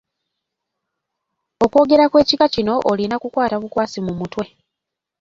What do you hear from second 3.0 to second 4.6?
kukukwata bukwasi mu mutwe.